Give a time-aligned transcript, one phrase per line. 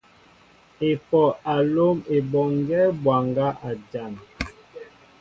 [0.89, 4.13] Epoh a lóm Eboŋgue bwaŋga a jan.